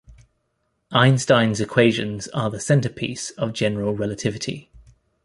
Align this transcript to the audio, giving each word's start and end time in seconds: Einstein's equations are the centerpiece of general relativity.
Einstein's 0.89 1.59
equations 1.61 2.27
are 2.29 2.49
the 2.49 2.59
centerpiece 2.59 3.29
of 3.37 3.53
general 3.53 3.93
relativity. 3.93 4.67